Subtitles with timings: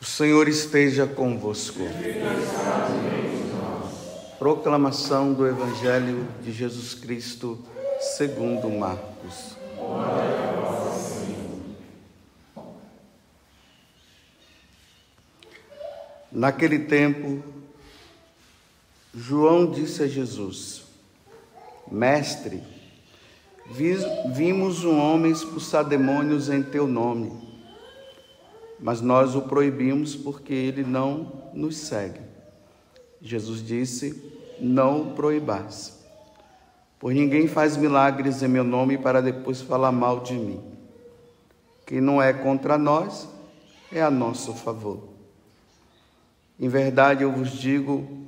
[0.00, 1.80] O Senhor esteja convosco.
[4.38, 7.58] Proclamação do Evangelho de Jesus Cristo,
[8.16, 9.56] segundo Marcos.
[16.30, 17.42] Naquele tempo,
[19.14, 20.84] João disse a Jesus:
[21.90, 22.62] Mestre,
[24.34, 27.45] vimos um homem expulsar demônios em teu nome
[28.78, 32.20] mas nós o proibimos porque ele não nos segue.
[33.20, 34.22] Jesus disse:
[34.60, 36.04] Não proibais,
[36.98, 40.60] pois ninguém faz milagres em meu nome para depois falar mal de mim.
[41.86, 43.28] Quem não é contra nós
[43.92, 45.08] é a nosso favor.
[46.58, 48.26] Em verdade eu vos digo: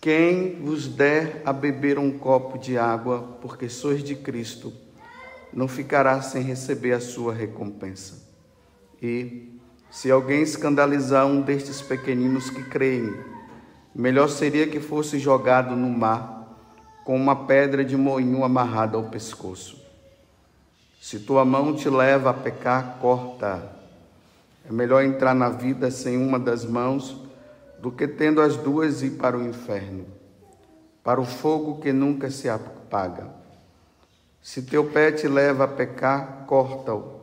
[0.00, 4.72] quem vos der a beber um copo de água, porque sois de Cristo,
[5.52, 8.24] não ficará sem receber a sua recompensa.
[9.00, 9.55] E
[9.96, 13.16] se alguém escandalizar um destes pequeninos que creem,
[13.94, 16.54] melhor seria que fosse jogado no mar
[17.02, 19.82] com uma pedra de moinho amarrada ao pescoço.
[21.00, 23.72] Se tua mão te leva a pecar, corta.
[24.68, 27.16] É melhor entrar na vida sem uma das mãos
[27.80, 30.04] do que tendo as duas ir para o inferno,
[31.02, 33.28] para o fogo que nunca se apaga.
[34.42, 37.15] Se teu pé te leva a pecar, corta-o.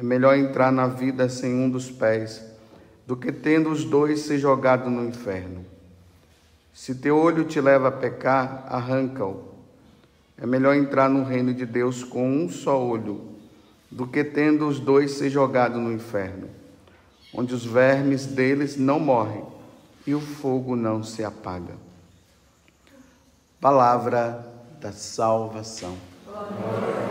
[0.00, 2.42] É melhor entrar na vida sem um dos pés
[3.06, 5.62] do que tendo os dois ser jogado no inferno.
[6.72, 9.44] Se teu olho te leva a pecar, arranca-o.
[10.38, 13.20] É melhor entrar no reino de Deus com um só olho
[13.90, 16.48] do que tendo os dois ser jogado no inferno,
[17.34, 19.44] onde os vermes deles não morrem
[20.06, 21.74] e o fogo não se apaga.
[23.60, 25.94] Palavra da salvação.
[26.24, 27.09] Glória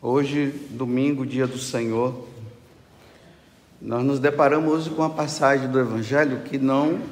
[0.00, 2.28] Hoje, domingo, dia do Senhor,
[3.82, 7.02] nós nos deparamos hoje com uma passagem do Evangelho que não,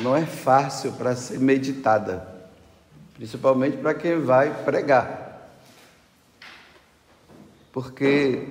[0.00, 2.24] não é fácil para ser meditada,
[3.14, 5.50] principalmente para quem vai pregar.
[7.72, 8.46] Porque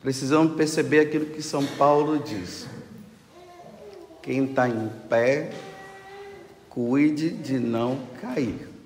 [0.00, 2.68] precisamos perceber aquilo que São Paulo diz.
[4.22, 5.50] Quem está em pé,
[6.70, 8.77] cuide de não cair.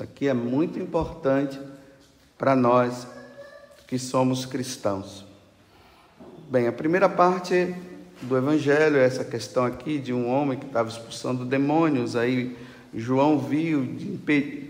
[0.00, 1.60] Isso aqui é muito importante
[2.38, 3.06] para nós
[3.86, 5.26] que somos cristãos.
[6.50, 7.74] Bem, a primeira parte
[8.22, 12.16] do Evangelho é essa questão aqui de um homem que estava expulsando demônios.
[12.16, 12.56] Aí
[12.94, 13.86] João viu,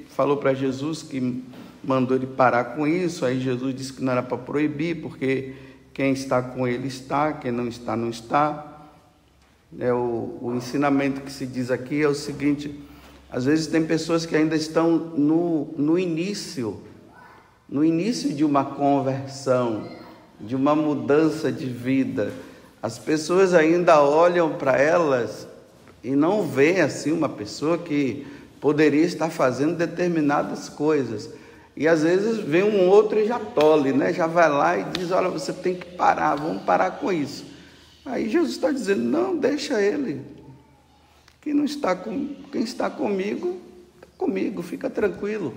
[0.08, 1.44] falou para Jesus que
[1.84, 3.24] mandou ele parar com isso.
[3.24, 5.54] Aí Jesus disse que não era para proibir, porque
[5.94, 8.88] quem está com ele está, quem não está, não está.
[9.78, 12.89] É, o, o ensinamento que se diz aqui é o seguinte:
[13.30, 16.80] às vezes tem pessoas que ainda estão no, no início,
[17.68, 19.88] no início de uma conversão,
[20.40, 22.32] de uma mudança de vida.
[22.82, 25.46] As pessoas ainda olham para elas
[26.02, 28.26] e não veem assim uma pessoa que
[28.60, 31.30] poderia estar fazendo determinadas coisas.
[31.76, 34.12] E às vezes vem um outro e já tole, né?
[34.12, 37.46] já vai lá e diz: Olha, você tem que parar, vamos parar com isso.
[38.04, 40.20] Aí Jesus está dizendo: Não, deixa ele,
[41.40, 43.60] quem não está com, quem está comigo,
[43.96, 45.54] está comigo, fica tranquilo.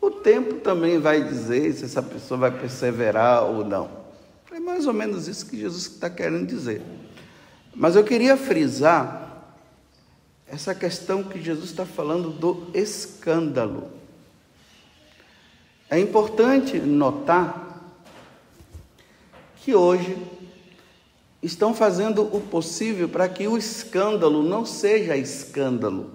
[0.00, 3.90] O tempo também vai dizer se essa pessoa vai perseverar ou não.
[4.52, 6.82] É mais ou menos isso que Jesus está querendo dizer.
[7.74, 9.44] Mas eu queria frisar
[10.46, 13.90] essa questão que Jesus está falando do escândalo.
[15.88, 17.80] É importante notar
[19.56, 20.16] que hoje
[21.42, 26.12] estão fazendo o possível para que o escândalo não seja escândalo.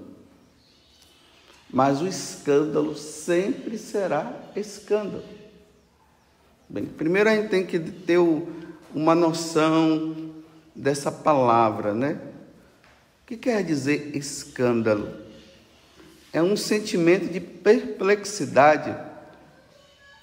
[1.70, 5.24] Mas o escândalo sempre será escândalo.
[6.70, 8.20] Bem, primeiro a gente tem que ter
[8.94, 10.34] uma noção
[10.76, 12.20] dessa palavra, né?
[13.24, 15.12] O que quer dizer escândalo?
[16.32, 18.96] É um sentimento de perplexidade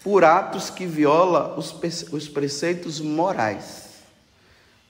[0.02, 1.74] por atos que viola os,
[2.12, 3.91] os preceitos morais.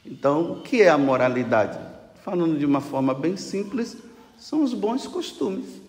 [0.04, 1.78] Então, o que é a moralidade?
[2.24, 3.96] Falando de uma forma bem simples,
[4.38, 5.80] são os bons costumes.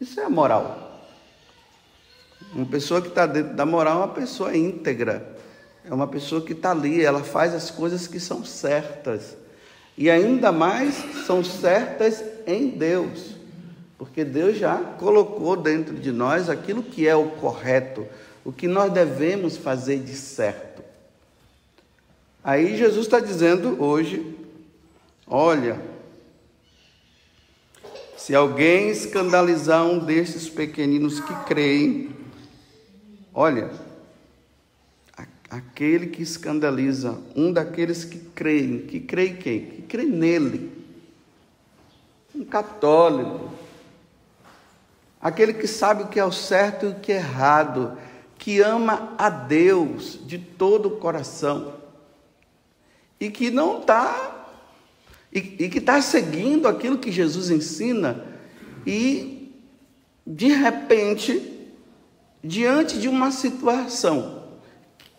[0.00, 1.02] Isso é a moral.
[2.54, 5.36] Uma pessoa que está dentro da moral é uma pessoa íntegra.
[5.84, 9.36] É uma pessoa que está ali, ela faz as coisas que são certas.
[9.96, 10.94] E ainda mais
[11.26, 13.34] são certas em Deus.
[13.98, 18.06] Porque Deus já colocou dentro de nós aquilo que é o correto,
[18.44, 20.67] o que nós devemos fazer de certo.
[22.48, 24.38] Aí Jesus está dizendo hoje
[25.26, 25.78] Olha,
[28.16, 32.16] se alguém escandalizar um desses pequeninos que creem,
[33.34, 33.70] olha,
[35.50, 39.66] aquele que escandaliza um daqueles que creem, que crê quem?
[39.66, 40.72] Que crê nele.
[42.34, 43.52] Um católico.
[45.20, 47.98] Aquele que sabe o que é o certo e o que é errado,
[48.38, 51.86] que ama a Deus de todo o coração
[53.20, 54.38] e que não está
[55.32, 58.24] e, e que está seguindo aquilo que Jesus ensina.
[58.86, 59.52] E,
[60.26, 61.68] de repente,
[62.42, 64.42] diante de uma situação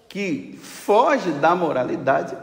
[0.07, 2.36] que foge da moralidade,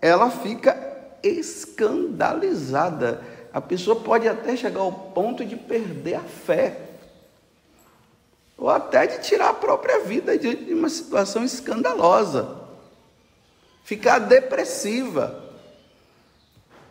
[0.00, 0.76] ela fica
[1.22, 3.22] escandalizada.
[3.52, 6.80] A pessoa pode até chegar ao ponto de perder a fé,
[8.58, 12.63] ou até de tirar a própria vida de uma situação escandalosa,
[13.84, 15.44] ficar depressiva.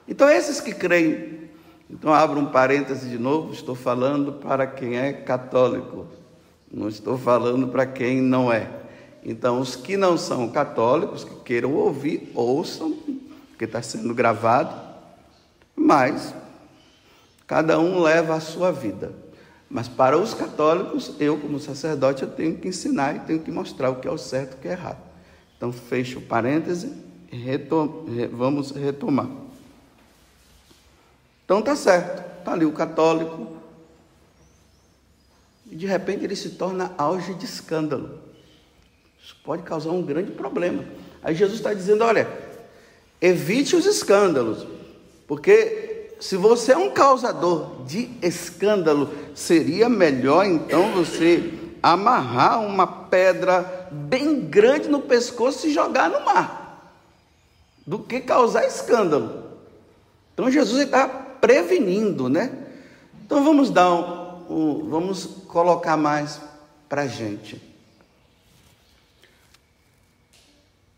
[0.07, 1.50] Então, esses que creem,
[1.90, 6.06] então abro um parêntese de novo, estou falando para quem é católico,
[6.72, 8.69] não estou falando para quem não é.
[9.25, 12.94] Então, os que não são católicos, que queiram ouvir, ouçam,
[13.50, 14.75] porque está sendo gravado,
[15.75, 16.34] mas
[17.48, 19.13] cada um leva a sua vida.
[19.69, 23.89] Mas para os católicos, eu, como sacerdote, eu tenho que ensinar e tenho que mostrar
[23.89, 25.12] o que é o certo e o que é errado.
[25.63, 26.92] Então, fecho parêntese
[27.31, 29.30] e retom vamos retomar.
[31.45, 33.48] Então tá certo, está ali o católico,
[35.71, 38.19] e de repente ele se torna auge de escândalo.
[39.24, 40.83] Isso pode causar um grande problema.
[41.24, 42.27] Aí Jesus está dizendo: olha,
[43.21, 44.68] evite os escândalos,
[45.25, 53.83] porque se você é um causador de escândalo, seria melhor então você amarrar uma pedra
[53.94, 56.94] bem grande no pescoço e jogar no mar,
[57.86, 59.44] do que causar escândalo.
[60.34, 62.68] Então Jesus está prevenindo, né?
[63.25, 66.42] Então vamos dar um, um vamos colocar mais
[66.90, 67.62] para a gente.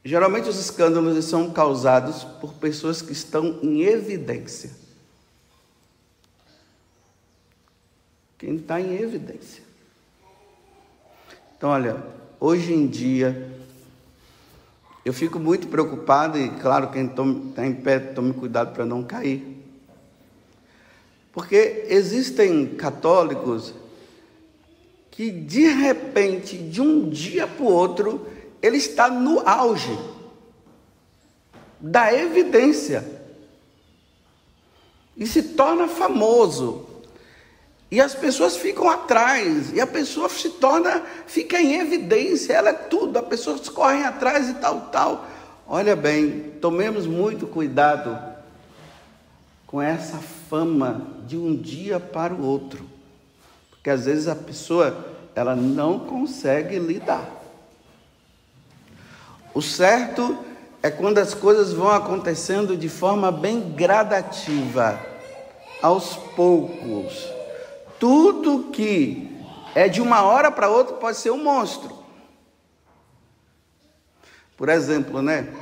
[0.04, 4.70] Geralmente os escândalos são causados por pessoas que estão em evidência.
[8.38, 9.64] Quem está em evidência.
[11.58, 12.04] Então, olha,
[12.40, 13.52] hoje em dia,
[15.04, 19.56] eu fico muito preocupado, e claro, quem está em pé, tome cuidado para não cair.
[21.32, 23.74] Porque existem católicos
[25.12, 28.28] que de repente, de um dia para o outro,
[28.62, 29.98] ele está no auge
[31.80, 33.16] da evidência
[35.16, 36.88] e se torna famoso.
[37.96, 42.74] E as pessoas ficam atrás, e a pessoa se torna, fica em evidência, ela é
[42.74, 45.26] tudo, as pessoas correm atrás e tal, tal.
[45.66, 48.20] Olha bem, tomemos muito cuidado
[49.66, 50.18] com essa
[50.50, 52.86] fama de um dia para o outro.
[53.70, 57.26] Porque às vezes a pessoa ela não consegue lidar.
[59.54, 60.38] O certo
[60.84, 65.00] é quando as coisas vão acontecendo de forma bem gradativa,
[65.82, 67.35] aos poucos.
[68.00, 69.30] Tudo que
[69.74, 71.94] é de uma hora para outra pode ser um monstro.
[74.58, 75.54] Por exemplo, né?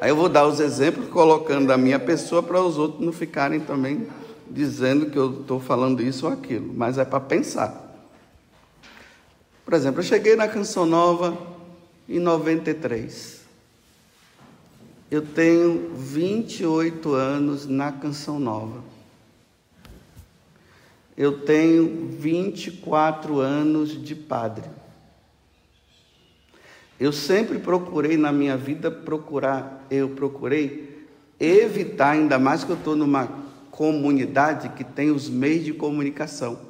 [0.00, 3.60] Aí eu vou dar os exemplos colocando a minha pessoa para os outros não ficarem
[3.60, 4.08] também
[4.50, 7.82] dizendo que eu estou falando isso ou aquilo, mas é para pensar.
[9.64, 11.38] Por exemplo, eu cheguei na Canção Nova
[12.08, 13.40] em 93.
[15.10, 18.91] Eu tenho 28 anos na Canção Nova.
[21.16, 24.64] Eu tenho 24 anos de padre.
[26.98, 31.06] Eu sempre procurei na minha vida procurar, eu procurei
[31.38, 33.28] evitar, ainda mais que eu estou numa
[33.70, 36.60] comunidade que tem os meios de comunicação.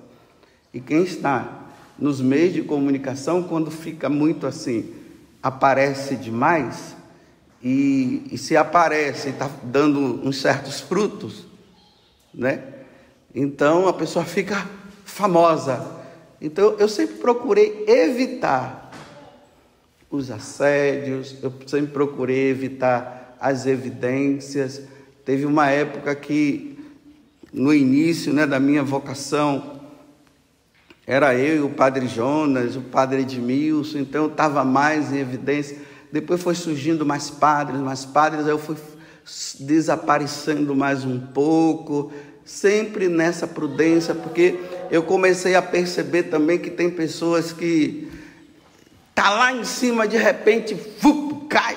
[0.73, 1.69] E quem está
[1.99, 4.95] nos meios de comunicação, quando fica muito assim,
[5.43, 6.97] aparece demais,
[7.63, 11.47] e, e se aparece e está dando uns certos frutos,
[12.35, 12.82] né?
[13.35, 14.69] Então a pessoa fica
[15.05, 16.01] famosa.
[16.41, 18.91] Então eu sempre procurei evitar
[20.11, 24.83] os assédios, eu sempre procurei evitar as evidências.
[25.25, 26.79] Teve uma época que,
[27.53, 29.81] no início né, da minha vocação,
[31.07, 35.79] era eu e o padre Jonas, o padre Edmilson, então eu estava mais em evidência.
[36.13, 38.77] Depois foi surgindo mais padres, mais padres, aí eu fui
[39.61, 42.13] desaparecendo mais um pouco,
[42.45, 44.59] sempre nessa prudência, porque
[44.91, 48.11] eu comecei a perceber também que tem pessoas que
[49.13, 51.77] Está lá em cima, de repente, fup, cai.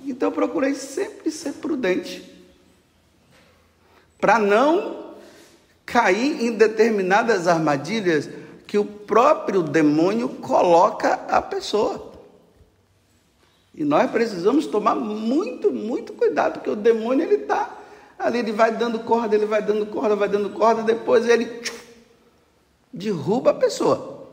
[0.00, 2.28] Então eu procurei sempre ser prudente,
[4.18, 5.14] para não
[5.84, 8.28] cair em determinadas armadilhas
[8.66, 12.12] que o próprio demônio coloca a pessoa.
[13.74, 17.83] E nós precisamos tomar muito, muito cuidado, porque o demônio ele está
[18.18, 21.74] ali, ele vai dando corda, ele vai dando corda, vai dando corda, depois ele tchum,
[22.92, 24.28] derruba a pessoa.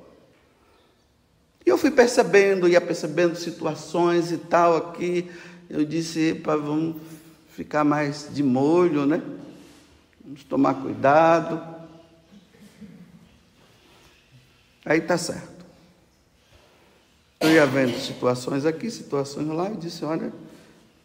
[1.66, 5.30] E eu fui percebendo, ia percebendo situações e tal aqui.
[5.70, 7.02] Eu disse, epa, vamos
[7.50, 9.22] ficar mais de molho, né?
[10.24, 11.62] Vamos tomar cuidado.
[14.86, 15.66] Aí tá certo.
[17.40, 20.32] Eu ia vendo situações aqui, situações lá, e disse, olha,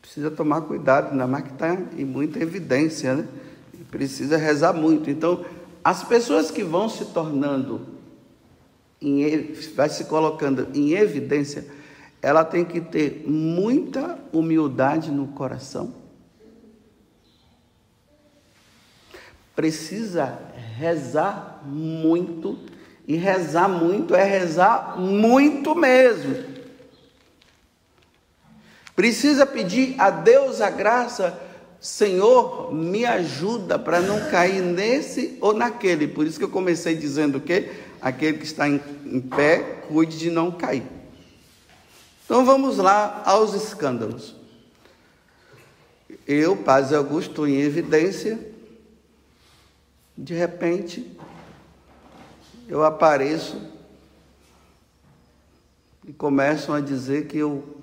[0.07, 3.27] precisa tomar cuidado, ainda mais que está em muita evidência, né?
[3.91, 5.11] Precisa rezar muito.
[5.11, 5.45] Então,
[5.83, 7.81] as pessoas que vão se tornando,
[9.03, 11.67] em, vai se colocando em evidência,
[12.23, 15.93] ela tem que ter muita humildade no coração.
[19.57, 20.39] Precisa
[20.77, 22.61] rezar muito,
[23.09, 26.56] e rezar muito é rezar muito mesmo.
[28.97, 31.47] Precisa pedir a Deus a graça
[31.81, 36.09] Senhor, me ajuda para não cair nesse ou naquele.
[36.09, 40.31] Por isso que eu comecei dizendo que aquele que está em, em pé, cuide de
[40.31, 40.83] não cair.
[42.25, 44.35] Então vamos lá aos escândalos.
[46.27, 48.39] Eu, Paz Augusto, em evidência,
[50.19, 51.17] de repente,
[52.67, 53.63] eu apareço
[56.05, 57.77] e começam a dizer que eu.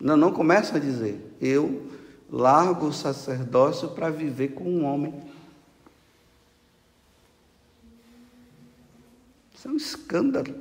[0.00, 1.36] Não, não começam a dizer.
[1.40, 1.90] Eu
[2.30, 5.14] largo o sacerdócio para viver com um homem.
[9.54, 10.54] Isso é um escândalo.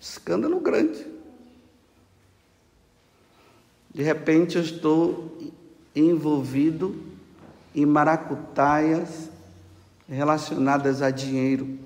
[0.00, 1.06] Escândalo grande.
[3.94, 5.36] De repente eu estou
[5.94, 7.10] envolvido
[7.74, 9.30] em maracutaias
[10.08, 11.78] relacionadas a dinheiro.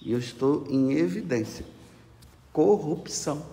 [0.00, 1.73] E eu estou em evidência.
[2.54, 3.44] Corrupção.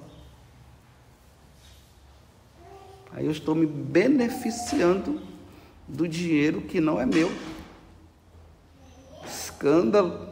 [3.12, 5.20] Aí eu estou me beneficiando
[5.88, 7.32] do dinheiro que não é meu.
[9.26, 10.30] Escândalo.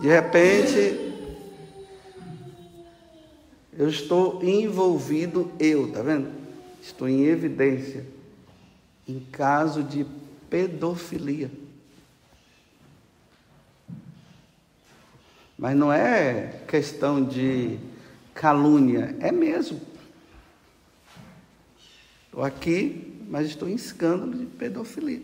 [0.00, 1.38] De repente,
[3.72, 6.32] eu estou envolvido, eu, tá vendo?
[6.82, 8.04] Estou em evidência
[9.06, 10.04] em caso de
[10.52, 11.50] pedofilia.
[15.56, 17.78] Mas não é questão de
[18.34, 19.80] calúnia, é mesmo.
[22.26, 25.22] Estou aqui, mas estou em escândalo de pedofilia.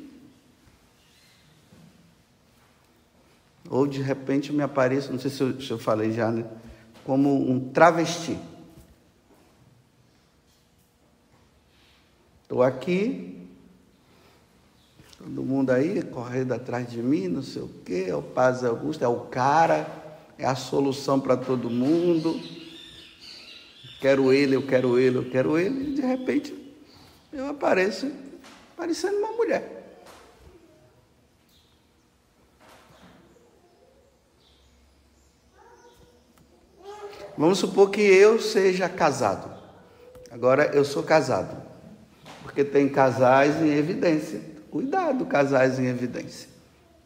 [3.68, 6.50] Ou de repente me apareço, não sei se eu, se eu falei já, né?
[7.04, 8.38] Como um travesti.
[12.44, 13.27] Estou aqui,
[15.28, 19.04] todo mundo aí correndo atrás de mim, não sei o quê, é o Paz Augusto,
[19.04, 19.86] é o cara
[20.38, 22.40] é a solução para todo mundo.
[24.00, 26.54] Quero ele, eu quero ele, eu quero ele, e de repente
[27.30, 28.10] eu apareço
[28.74, 29.74] parecendo uma mulher.
[37.36, 39.58] Vamos supor que eu seja casado.
[40.30, 41.62] Agora eu sou casado.
[42.42, 44.57] Porque tem casais em evidência.
[44.70, 46.48] Cuidado, casais em evidência.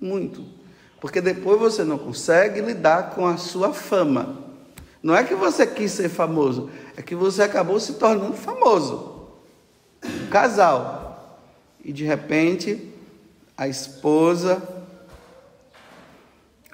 [0.01, 0.63] Muito
[1.03, 4.39] porque depois você não consegue lidar com a sua fama.
[5.03, 9.27] Não é que você quis ser famoso, é que você acabou se tornando famoso.
[10.05, 11.41] Um casal.
[11.85, 12.89] E de repente,
[13.57, 14.63] a esposa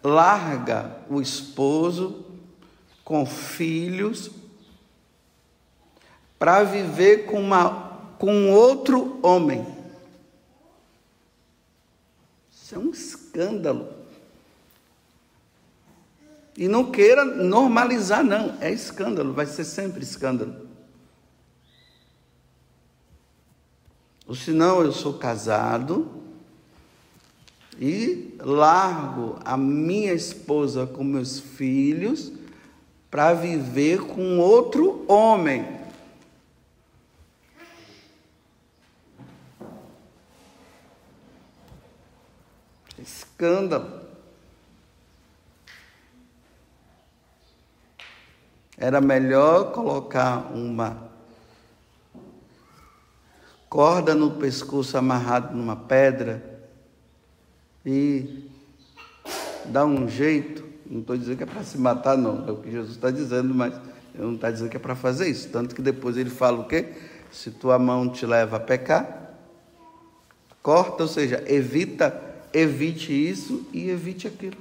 [0.05, 2.27] larga o esposo
[3.03, 4.31] com filhos
[6.39, 9.67] para viver com, uma, com outro homem.
[12.69, 13.89] Isso é um escândalo.
[16.55, 18.59] E não queira normalizar, não.
[18.61, 20.69] É escândalo, vai ser sempre escândalo.
[24.27, 26.11] Ou senão eu sou casado
[27.81, 32.31] e largo a minha esposa com meus filhos
[33.11, 35.78] para viver com outro homem.
[43.01, 44.09] Escândalo.
[48.77, 51.09] Era melhor colocar uma
[53.69, 56.43] corda no pescoço amarrado numa pedra
[57.85, 58.49] e
[59.67, 62.71] dá um jeito, não estou dizendo que é para se matar, não, é o que
[62.71, 63.75] Jesus está dizendo, mas
[64.15, 65.49] ele não está dizendo que é para fazer isso.
[65.51, 66.95] Tanto que depois ele fala o quê?
[67.31, 69.35] Se tua mão te leva a pecar,
[70.63, 74.57] corta, ou seja, evita, evite isso e evite aquilo.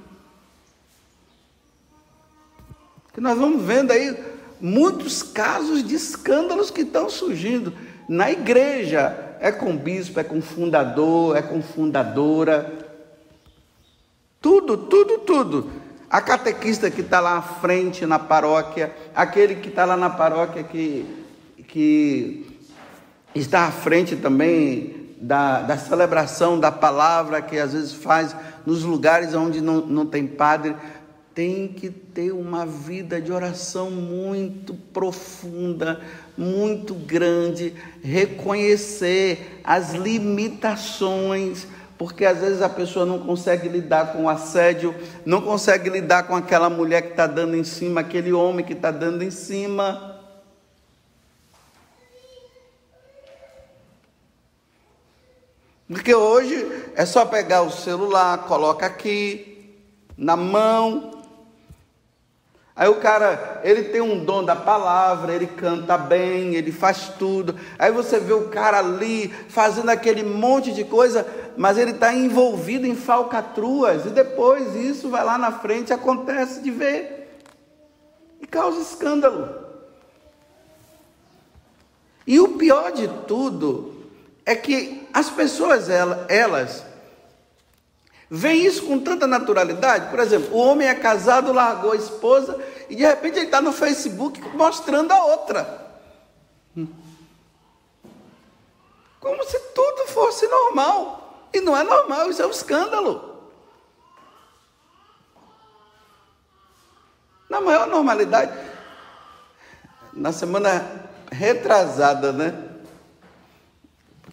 [3.12, 4.16] Que nós vamos vendo aí
[4.60, 7.72] muitos casos de escândalos que estão surgindo
[8.08, 9.36] na igreja.
[9.40, 12.72] É com bispo, é com fundador, é com fundadora.
[14.40, 15.70] Tudo, tudo, tudo.
[16.10, 20.62] A catequista que está lá à frente na paróquia, aquele que está lá na paróquia
[20.62, 21.04] que,
[21.66, 22.58] que
[23.34, 28.34] está à frente também da, da celebração da palavra, que às vezes faz
[28.64, 30.74] nos lugares onde não, não tem padre
[31.38, 36.00] tem que ter uma vida de oração muito profunda,
[36.36, 41.64] muito grande, reconhecer as limitações,
[41.96, 44.92] porque às vezes a pessoa não consegue lidar com o assédio,
[45.24, 48.90] não consegue lidar com aquela mulher que está dando em cima, aquele homem que está
[48.90, 50.17] dando em cima.
[55.88, 59.74] Porque hoje é só pegar o celular, coloca aqui
[60.16, 61.18] na mão,
[62.78, 67.56] Aí o cara, ele tem um dom da palavra, ele canta bem, ele faz tudo.
[67.76, 71.26] Aí você vê o cara ali fazendo aquele monte de coisa,
[71.56, 74.06] mas ele está envolvido em falcatruas.
[74.06, 77.42] E depois isso vai lá na frente, acontece de ver.
[78.40, 79.48] E causa escândalo.
[82.24, 83.97] E o pior de tudo
[84.48, 86.82] é que as pessoas, elas
[88.30, 90.10] Vem isso com tanta naturalidade.
[90.10, 93.72] Por exemplo, o homem é casado, largou a esposa e de repente ele está no
[93.72, 95.86] Facebook mostrando a outra.
[99.18, 101.48] Como se tudo fosse normal.
[101.54, 103.36] E não é normal, isso é um escândalo.
[107.48, 108.52] Na maior normalidade,
[110.12, 112.67] na semana retrasada, né?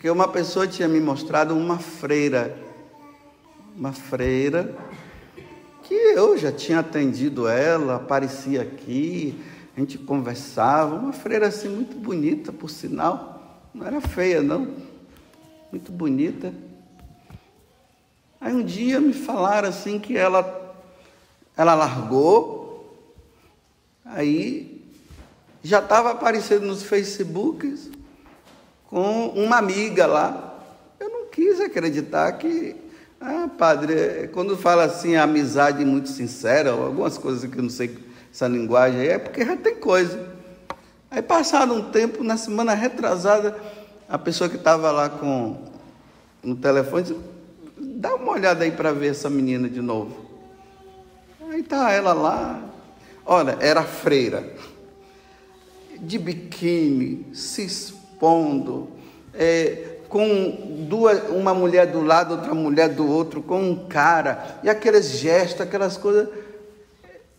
[0.05, 2.55] Porque uma pessoa tinha me mostrado uma freira.
[3.75, 4.77] Uma freira
[5.81, 9.43] que eu já tinha atendido ela, aparecia aqui,
[9.75, 14.75] a gente conversava, uma freira assim muito bonita, por sinal, não era feia não,
[15.71, 16.53] muito bonita.
[18.39, 20.75] Aí um dia me falaram assim que ela
[21.57, 22.95] ela largou,
[24.05, 24.85] aí
[25.63, 27.89] já estava aparecendo nos Facebooks
[28.95, 30.57] com uma amiga lá.
[30.97, 32.77] Eu não quis acreditar que
[33.19, 37.97] ah, padre, quando fala assim, amizade muito sincera, algumas coisas que eu não sei
[38.31, 40.25] essa linguagem aí, é porque já tem coisa.
[41.11, 43.57] Aí, passado um tempo, na semana retrasada,
[44.07, 45.57] a pessoa que estava lá com
[46.41, 47.19] no telefone disse,
[47.77, 50.25] dá uma olhada aí para ver essa menina de novo.
[51.49, 52.63] Aí tá ela lá,
[53.25, 54.53] olha, era freira,
[55.99, 57.65] de biquíni, se
[58.15, 58.89] expondo,
[59.33, 64.69] é, com duas, uma mulher do lado, outra mulher do outro, com um cara, e
[64.69, 66.29] aqueles gestos, aquelas coisas.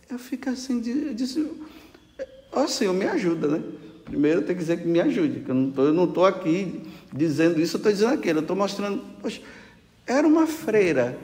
[0.09, 1.51] Eu fico assim, eu disse,
[2.53, 3.61] ó oh, Senhor, me ajuda, né?
[4.05, 7.79] Primeiro tem que dizer que me ajude, que eu não estou aqui dizendo isso, eu
[7.79, 9.41] estou dizendo aquilo, eu estou mostrando, poxa,
[10.05, 11.17] era uma freira,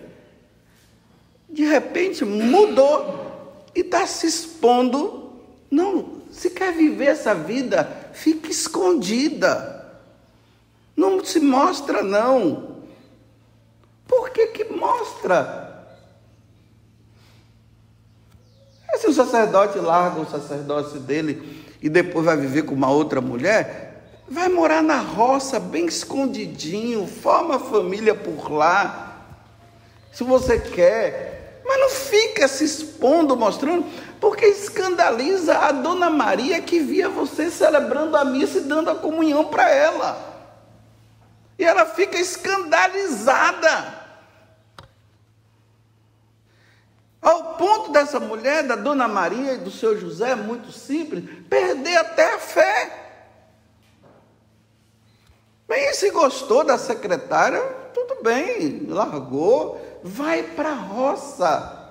[1.49, 5.31] de repente mudou e está se expondo.
[5.71, 9.99] Não, se quer viver essa vida, fique escondida.
[10.95, 12.77] Não se mostra, não.
[14.07, 15.63] Por que que mostra?
[19.03, 24.01] se o sacerdote larga o sacerdócio dele e depois vai viver com uma outra mulher,
[24.29, 29.25] vai morar na roça, bem escondidinho, forma família por lá,
[30.13, 33.85] se você quer, mas não fica se expondo, mostrando,
[34.23, 39.43] porque escandaliza a dona Maria que via você celebrando a missa e dando a comunhão
[39.49, 40.17] para ela.
[41.59, 44.01] E ela fica escandalizada.
[47.21, 52.35] Ao ponto dessa mulher, da dona Maria e do seu José, muito simples, perder até
[52.35, 53.19] a fé.
[55.67, 57.61] Bem, se gostou da secretária,
[57.93, 61.82] tudo bem, largou, vai para a roça.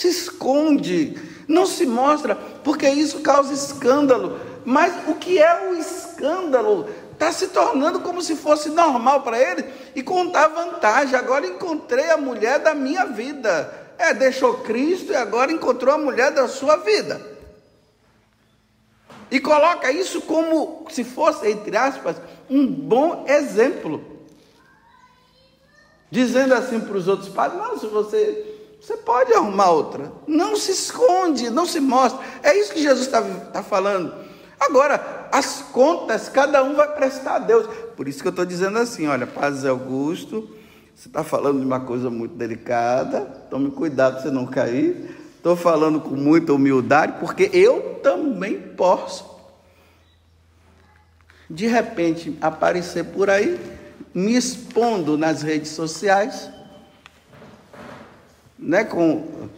[0.00, 4.40] Se esconde, não se mostra, porque isso causa escândalo.
[4.64, 6.88] Mas o que é o escândalo?
[7.12, 9.62] está se tornando como se fosse normal para ele
[9.94, 11.14] e contar vantagem.
[11.14, 13.92] Agora encontrei a mulher da minha vida.
[13.98, 17.20] É, deixou Cristo e agora encontrou a mulher da sua vida.
[19.30, 22.16] E coloca isso como se fosse, entre aspas,
[22.48, 24.02] um bom exemplo.
[26.10, 28.49] Dizendo assim para os outros padres: não, se você.
[28.80, 30.10] Você pode arrumar outra.
[30.26, 32.20] Não se esconde, não se mostra.
[32.42, 34.14] É isso que Jesus está tá falando.
[34.58, 37.66] Agora, as contas, cada um vai prestar a Deus.
[37.96, 40.48] Por isso que eu estou dizendo assim: olha, Paz Augusto,
[40.94, 45.16] você está falando de uma coisa muito delicada, tome cuidado para você não cair.
[45.36, 49.24] Estou falando com muita humildade, porque eu também posso,
[51.48, 53.58] de repente, aparecer por aí
[54.12, 56.50] me expondo nas redes sociais,
[58.60, 58.84] né?
[58.84, 59.48] Com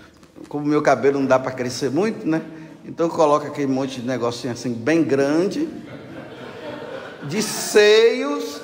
[0.48, 2.42] como meu cabelo não dá para crescer muito, né?
[2.84, 5.68] Então coloca aquele monte de negocinho assim bem grande,
[7.24, 8.60] de seios,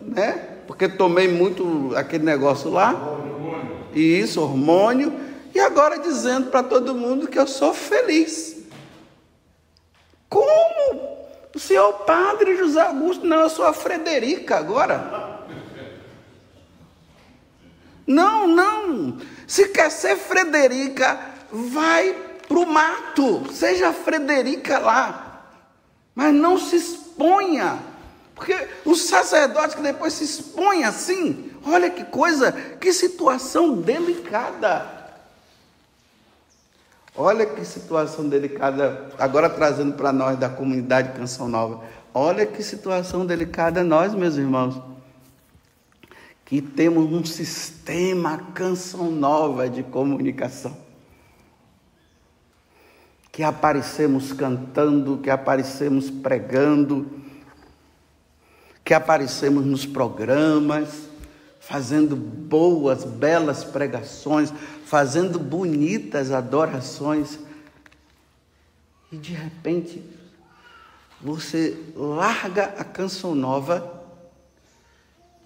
[0.00, 0.56] né?
[0.66, 2.94] Porque tomei muito aquele negócio lá.
[3.94, 5.14] E isso, hormônio.
[5.54, 8.56] E agora dizendo para todo mundo que eu sou feliz.
[10.28, 11.16] Como?
[11.54, 15.40] O senhor padre José Augusto, não, eu sou a Frederica agora.
[18.06, 18.75] Não, não.
[19.46, 21.18] Se quer ser Frederica,
[21.50, 22.14] vai
[22.46, 23.52] para o mato.
[23.52, 25.42] Seja Frederica lá.
[26.14, 27.78] Mas não se exponha.
[28.34, 34.94] Porque os sacerdotes que depois se expõem assim, olha que coisa, que situação delicada.
[37.16, 41.82] Olha que situação delicada, agora trazendo para nós da comunidade Canção Nova.
[42.12, 44.78] Olha que situação delicada nós, meus irmãos,
[46.46, 50.76] que temos um sistema Canção Nova de comunicação.
[53.32, 57.10] Que aparecemos cantando, que aparecemos pregando,
[58.84, 61.08] que aparecemos nos programas,
[61.58, 64.52] fazendo boas, belas pregações,
[64.84, 67.40] fazendo bonitas adorações,
[69.10, 70.00] e de repente
[71.20, 73.95] você larga a canção nova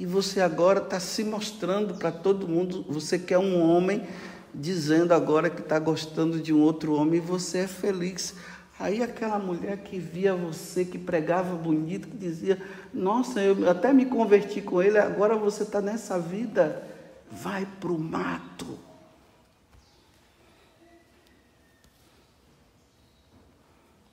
[0.00, 2.86] e você agora está se mostrando para todo mundo.
[2.88, 4.08] Você quer um homem
[4.54, 8.34] dizendo agora que está gostando de um outro homem e você é feliz.
[8.78, 12.62] Aí aquela mulher que via você, que pregava bonito, que dizia:
[12.94, 16.82] Nossa, eu até me converti com ele, agora você está nessa vida,
[17.30, 18.78] vai para o mato.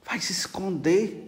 [0.03, 1.26] Vai se esconder.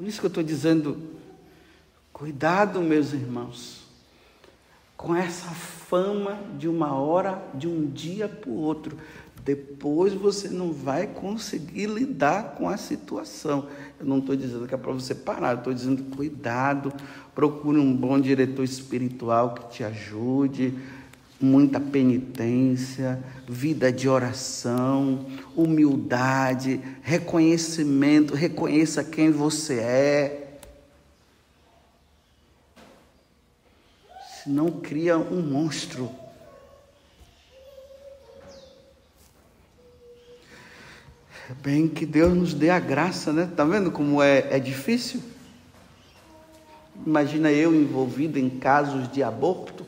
[0.00, 0.96] Por isso que eu estou dizendo,
[2.10, 3.82] cuidado, meus irmãos,
[4.96, 8.96] com essa fama de uma hora, de um dia para o outro.
[9.44, 13.68] Depois você não vai conseguir lidar com a situação.
[13.98, 16.90] Eu não estou dizendo que é para você parar, estou dizendo cuidado,
[17.34, 20.78] procure um bom diretor espiritual que te ajude,
[21.40, 25.26] muita penitência, vida de oração,
[25.56, 30.58] humildade, reconhecimento, reconheça quem você é.
[34.42, 36.10] Senão cria um monstro
[41.62, 43.50] Bem, que Deus nos dê a graça, né?
[43.56, 45.20] Tá vendo como é, é difícil?
[47.04, 49.84] Imagina eu envolvido em casos de aborto.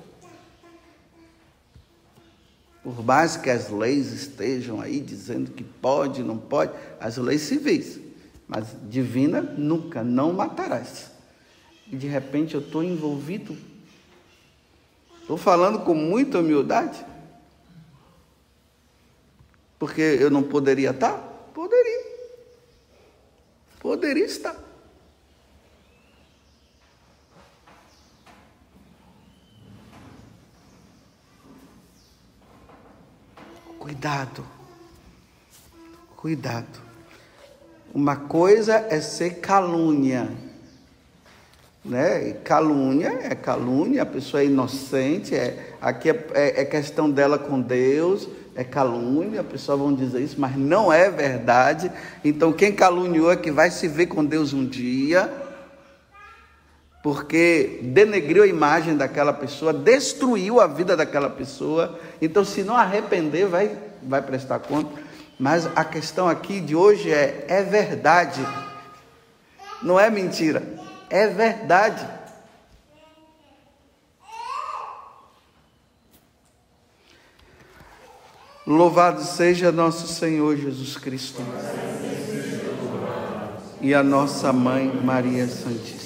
[2.83, 8.01] Por mais que as leis estejam aí dizendo que pode, não pode, as leis civis,
[8.49, 11.11] mas divina nunca, não matarás.
[11.91, 13.57] E de repente eu estou envolvido.
[15.21, 17.05] Estou falando com muita humildade,
[19.79, 21.17] porque eu não poderia estar.
[21.55, 22.03] Poderia.
[23.79, 24.62] Poderia estar.
[33.93, 34.43] Cuidado.
[36.17, 36.81] Cuidado.
[37.93, 40.31] Uma coisa é ser calúnia.
[41.85, 42.33] Né?
[42.43, 47.61] calúnia é calúnia, a pessoa é inocente, é, aqui é, é, é questão dela com
[47.61, 51.91] Deus é calúnia, a pessoa vão dizer isso, mas não é verdade.
[52.25, 55.31] Então quem caluniou é que vai se ver com Deus um dia,
[57.03, 61.99] porque denegriu a imagem daquela pessoa, destruiu a vida daquela pessoa.
[62.21, 65.03] Então se não arrepender, vai, vai prestar conta.
[65.39, 68.41] Mas a questão aqui de hoje é: é verdade,
[69.83, 70.63] não é mentira,
[71.11, 72.07] é verdade.
[78.65, 81.43] Louvado seja nosso Senhor Jesus Cristo
[83.81, 86.02] e a nossa mãe Maria Santíssima.